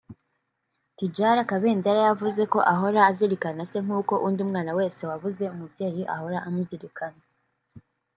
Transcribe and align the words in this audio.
Tidjala 0.97 1.41
Kabendera 1.51 1.99
yavuze 2.09 2.41
ko 2.53 2.59
ahora 2.73 2.99
azirikana 3.09 3.61
se 3.71 3.77
nkuko 3.85 4.13
undi 4.27 4.41
mwana 4.49 4.71
wese 4.79 5.01
wabuze 5.09 5.43
umubyeyi 5.55 6.03
ahora 6.15 6.37
amuzirikana 6.47 7.21